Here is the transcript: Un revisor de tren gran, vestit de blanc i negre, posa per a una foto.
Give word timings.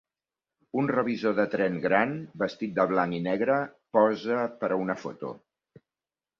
Un 0.83 0.87
revisor 0.91 1.35
de 1.39 1.45
tren 1.55 1.77
gran, 1.83 2.15
vestit 2.45 2.75
de 2.81 2.87
blanc 2.93 3.19
i 3.19 3.21
negre, 3.29 3.61
posa 3.99 4.41
per 4.65 4.75
a 4.75 4.83
una 4.89 5.01
foto. 5.07 5.35